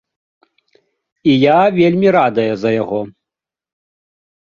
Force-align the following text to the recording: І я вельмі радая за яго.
І 1.33 1.35
я 1.35 1.57
вельмі 1.79 2.09
радая 2.17 2.47
за 2.61 2.69
яго. 2.81 3.01